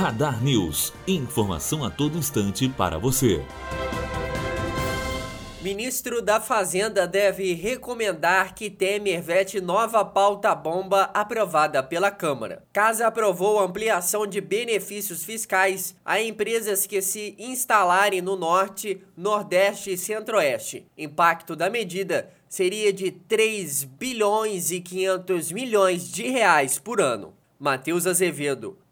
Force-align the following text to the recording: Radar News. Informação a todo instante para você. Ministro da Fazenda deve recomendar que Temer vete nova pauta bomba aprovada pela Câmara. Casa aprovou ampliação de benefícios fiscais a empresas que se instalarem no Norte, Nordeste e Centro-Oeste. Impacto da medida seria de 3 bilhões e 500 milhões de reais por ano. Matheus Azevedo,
Radar 0.00 0.42
News. 0.42 0.94
Informação 1.06 1.84
a 1.84 1.90
todo 1.90 2.16
instante 2.16 2.66
para 2.70 2.98
você. 2.98 3.44
Ministro 5.60 6.22
da 6.22 6.40
Fazenda 6.40 7.06
deve 7.06 7.52
recomendar 7.52 8.54
que 8.54 8.70
Temer 8.70 9.22
vete 9.22 9.60
nova 9.60 10.02
pauta 10.02 10.54
bomba 10.54 11.10
aprovada 11.12 11.82
pela 11.82 12.10
Câmara. 12.10 12.64
Casa 12.72 13.08
aprovou 13.08 13.60
ampliação 13.60 14.26
de 14.26 14.40
benefícios 14.40 15.22
fiscais 15.22 15.94
a 16.02 16.18
empresas 16.18 16.86
que 16.86 17.02
se 17.02 17.36
instalarem 17.38 18.22
no 18.22 18.36
Norte, 18.36 19.02
Nordeste 19.14 19.92
e 19.92 19.98
Centro-Oeste. 19.98 20.86
Impacto 20.96 21.54
da 21.54 21.68
medida 21.68 22.30
seria 22.48 22.90
de 22.90 23.10
3 23.10 23.84
bilhões 23.84 24.70
e 24.70 24.80
500 24.80 25.52
milhões 25.52 26.10
de 26.10 26.26
reais 26.26 26.78
por 26.78 27.02
ano. 27.02 27.34
Matheus 27.58 28.06
Azevedo, 28.06 28.78